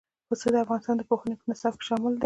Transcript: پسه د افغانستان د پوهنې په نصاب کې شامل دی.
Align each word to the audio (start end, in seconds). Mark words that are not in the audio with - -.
پسه 0.29 0.47
د 0.53 0.55
افغانستان 0.63 0.95
د 0.97 1.01
پوهنې 1.09 1.35
په 1.39 1.45
نصاب 1.49 1.73
کې 1.77 1.83
شامل 1.89 2.13
دی. 2.15 2.19